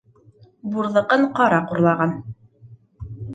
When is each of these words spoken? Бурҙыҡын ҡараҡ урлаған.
Бурҙыҡын 0.75 1.27
ҡараҡ 1.41 1.75
урлаған. 1.77 2.17